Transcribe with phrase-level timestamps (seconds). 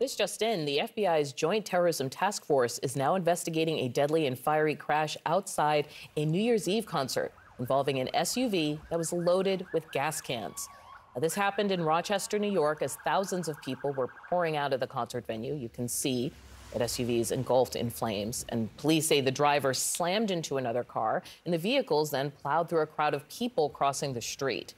[0.00, 4.38] This just in, the FBI's Joint Terrorism Task Force is now investigating a deadly and
[4.38, 9.92] fiery crash outside a New Year's Eve concert involving an SUV that was loaded with
[9.92, 10.70] gas cans.
[11.14, 14.80] Now, this happened in Rochester, New York, as thousands of people were pouring out of
[14.80, 15.54] the concert venue.
[15.54, 16.32] You can see
[16.72, 21.22] that SUV is engulfed in flames, and police say the driver slammed into another car,
[21.44, 24.72] and the vehicles then plowed through a crowd of people crossing the street.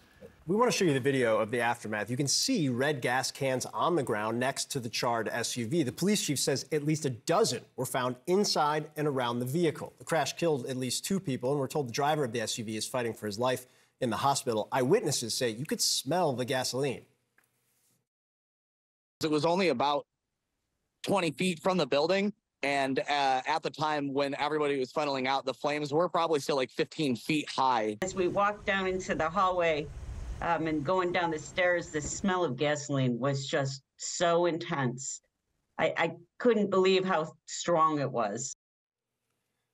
[0.44, 2.10] We want to show you the video of the aftermath.
[2.10, 5.84] You can see red gas cans on the ground next to the charred SUV.
[5.84, 9.92] The police chief says at least a dozen were found inside and around the vehicle.
[9.98, 12.76] The crash killed at least two people, and we're told the driver of the SUV
[12.76, 13.66] is fighting for his life
[14.00, 14.66] in the hospital.
[14.72, 17.02] Eyewitnesses say you could smell the gasoline.
[19.22, 20.06] It was only about
[21.04, 22.32] 20 feet from the building.
[22.64, 26.56] And uh, at the time when everybody was funneling out, the flames were probably still
[26.56, 27.98] like 15 feet high.
[28.02, 29.86] As we walked down into the hallway,
[30.42, 35.20] um, and going down the stairs, the smell of gasoline was just so intense.
[35.78, 38.56] I, I couldn't believe how strong it was.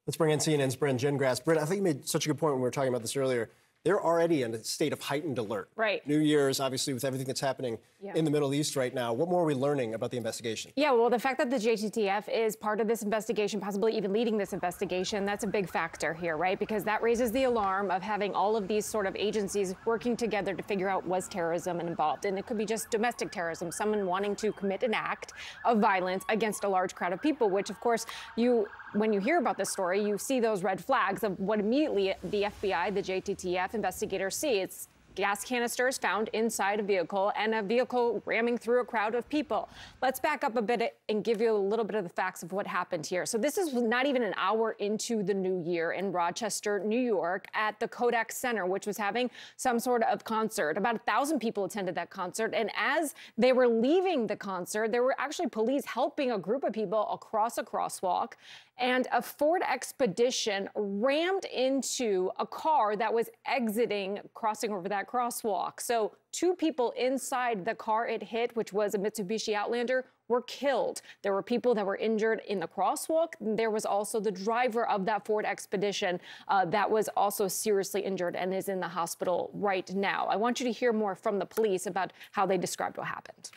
[0.07, 1.45] Let's bring in CNN's Bryn Gingras.
[1.45, 3.17] Bryn, I think you made such a good point when we were talking about this
[3.17, 3.51] earlier
[3.85, 5.71] they're already in a state of heightened alert.
[5.77, 6.07] Right.
[6.07, 8.13] New Year's, obviously, with everything that's happening yeah.
[8.15, 9.13] in the Middle East right now.
[9.13, 10.73] What more are we learning about the investigation?
[10.77, 14.37] Yeah, well, the fact that the JTTF is part of this investigation, possibly even leading
[14.37, 16.59] this investigation, that's a big factor here, right?
[16.59, 20.55] Because that raises the alarm of having all of these sort of agencies working together
[20.55, 22.25] to figure out was terrorism involved.
[22.25, 25.33] And it could be just domestic terrorism, someone wanting to commit an act
[25.65, 28.07] of violence against a large crowd of people, which, of course,
[28.37, 32.15] you when you hear about this story, you see those red flags of what immediately
[32.25, 34.61] the FBI, the JTTF investigators see.
[34.61, 39.29] It's gas canisters found inside a vehicle and a vehicle ramming through a crowd of
[39.29, 39.69] people.
[40.01, 42.53] Let's back up a bit and give you a little bit of the facts of
[42.53, 43.27] what happened here.
[43.27, 47.47] So this is not even an hour into the new year in Rochester, New York
[47.53, 50.79] at the Kodak Center, which was having some sort of concert.
[50.79, 52.55] About a thousand people attended that concert.
[52.55, 56.73] And as they were leaving the concert, there were actually police helping a group of
[56.73, 58.35] people across a crosswalk
[58.79, 65.81] and a Ford Expedition rammed into a car that was exiting, crossing over that crosswalk.
[65.81, 71.01] So two people inside the car it hit, which was a Mitsubishi Outlander, were killed.
[71.23, 73.29] There were people that were injured in the crosswalk.
[73.41, 78.37] There was also the driver of that Ford Expedition uh, that was also seriously injured
[78.37, 80.27] and is in the hospital right now.
[80.31, 83.51] I want you to hear more from the police about how they described what happened.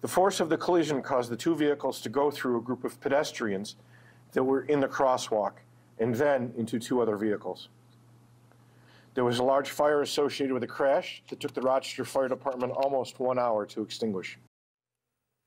[0.00, 3.00] The force of the collision caused the two vehicles to go through a group of
[3.00, 3.76] pedestrians
[4.32, 5.52] that were in the crosswalk
[5.98, 7.68] and then into two other vehicles.
[9.14, 12.72] There was a large fire associated with the crash that took the Rochester Fire Department
[12.76, 14.38] almost one hour to extinguish.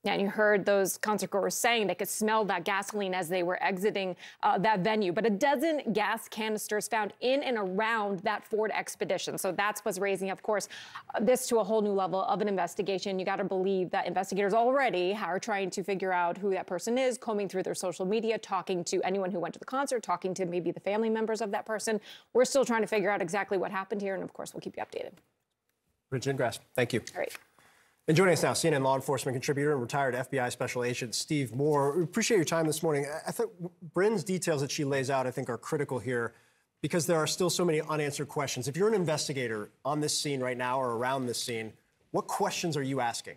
[0.09, 3.43] Yeah, and you heard those concert goers saying they could smell that gasoline as they
[3.43, 5.13] were exiting uh, that venue.
[5.13, 9.37] But a dozen gas canisters found in and around that Ford Expedition.
[9.37, 10.67] So that's what's raising, of course,
[11.13, 13.19] uh, this to a whole new level of an investigation.
[13.19, 16.97] You got to believe that investigators already are trying to figure out who that person
[16.97, 20.33] is, combing through their social media, talking to anyone who went to the concert, talking
[20.33, 22.01] to maybe the family members of that person.
[22.33, 24.15] We're still trying to figure out exactly what happened here.
[24.15, 25.11] And of course, we'll keep you updated.
[26.09, 27.01] Bryn Gingras, thank you.
[27.13, 27.31] All right.
[28.09, 31.95] And joining us now, CNN law enforcement contributor and retired FBI special agent Steve Moore.
[31.95, 33.05] We appreciate your time this morning.
[33.27, 33.51] I think
[33.93, 36.33] Bryn's details that she lays out, I think, are critical here
[36.81, 38.67] because there are still so many unanswered questions.
[38.67, 41.71] If you're an investigator on this scene right now or around this scene,
[42.09, 43.35] what questions are you asking?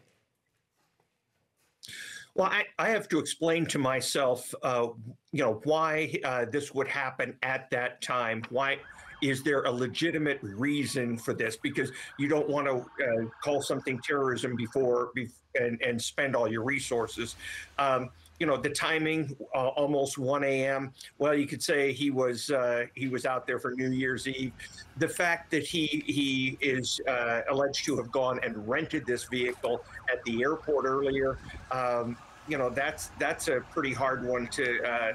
[2.34, 4.86] Well, I, I have to explain to myself, uh,
[5.32, 8.42] you know, why uh, this would happen at that time.
[8.48, 8.78] Why
[9.22, 11.56] is there a legitimate reason for this?
[11.56, 15.12] Because you don't want to uh, call something terrorism before
[15.54, 17.36] and, and spend all your resources.
[17.78, 22.50] Um, you know the timing uh, almost 1 a.m well you could say he was
[22.50, 24.52] uh, he was out there for new year's eve
[24.96, 29.84] the fact that he he is uh, alleged to have gone and rented this vehicle
[30.12, 31.38] at the airport earlier
[31.70, 32.16] um,
[32.48, 35.12] you know that's that's a pretty hard one to uh,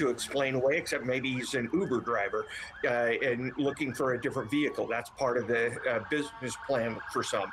[0.00, 2.46] to explain away, except maybe he's an Uber driver
[2.84, 4.86] uh, and looking for a different vehicle.
[4.86, 7.50] That's part of the uh, business plan for some.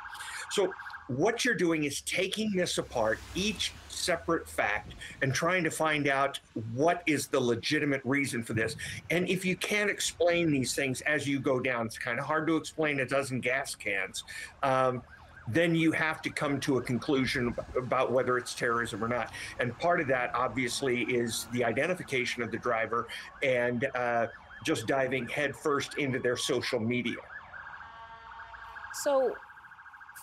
[0.50, 0.74] So
[1.08, 6.40] what you're doing is taking this apart, each separate fact, and trying to find out
[6.74, 8.76] what is the legitimate reason for this.
[9.10, 12.48] And if you can't explain these things as you go down, it's kind of hard
[12.48, 14.24] to explain a dozen gas cans.
[14.64, 15.02] Um,
[15.48, 19.32] then you have to come to a conclusion about whether it's terrorism or not.
[19.60, 23.08] And part of that, obviously, is the identification of the driver
[23.42, 24.28] and uh,
[24.66, 27.18] just diving headfirst into their social media.
[28.94, 29.36] So,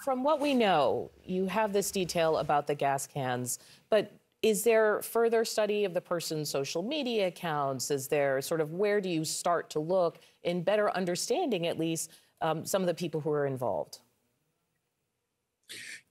[0.04, 4.12] from what we know, you have this detail about the gas cans, but
[4.42, 7.90] is there further study of the person's social media accounts?
[7.90, 12.10] Is there sort of where do you start to look in better understanding, at least,
[12.42, 14.00] um, some of the people who are involved?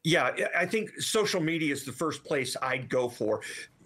[0.03, 3.41] Yeah, I think social media is the first place I'd go for.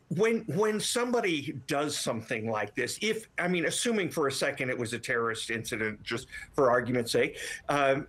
[0.10, 4.78] When when somebody does something like this, if I mean, assuming for a second it
[4.78, 7.38] was a terrorist incident, just for argument's sake,
[7.70, 8.08] um,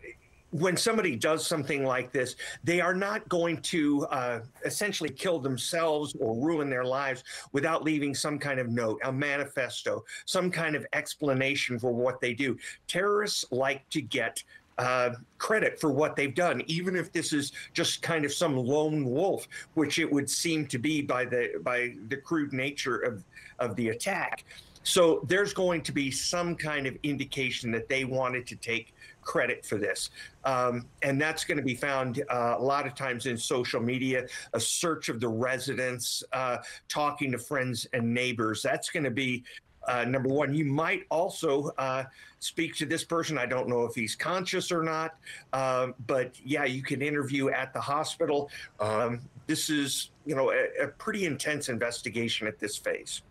[0.51, 6.17] when somebody does something like this, they are not going to uh, essentially kill themselves
[6.19, 7.23] or ruin their lives
[7.53, 12.33] without leaving some kind of note, a manifesto, some kind of explanation for what they
[12.33, 12.57] do.
[12.87, 14.43] Terrorists like to get
[14.79, 19.05] uh, credit for what they've done, even if this is just kind of some lone
[19.05, 23.25] wolf, which it would seem to be by the by the crude nature of
[23.59, 24.45] of the attack.
[24.85, 29.67] So there's going to be some kind of indication that they wanted to take credit
[29.67, 30.09] for this.
[30.45, 34.27] Um, and that's going to be found uh, a lot of times in social media,
[34.55, 36.59] a search of the residence, uh,
[36.89, 38.63] talking to friends and neighbors.
[38.63, 39.45] That's going to be
[39.89, 40.55] uh, number one.
[40.55, 42.05] You might also uh,
[42.39, 43.39] speak to this person.
[43.39, 45.17] I don't know if he's conscious or not,
[45.53, 48.51] um, but yeah, you can interview at the hospital.
[48.79, 53.23] Um, this is, you know, a, a, pretty intense investigation at this phase.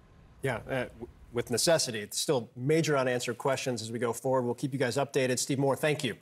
[0.41, 0.59] Yeah.
[0.69, 0.85] Uh,
[1.33, 1.99] with necessity.
[1.99, 4.43] It's still major unanswered questions as we go forward.
[4.43, 5.37] We'll keep you guys updated.
[5.37, 6.15] Steve Moore, thank you.